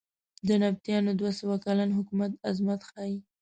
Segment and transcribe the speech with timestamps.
[0.47, 3.15] د نبطیانو دوه سوه کلن حکومت عظمت ښیې.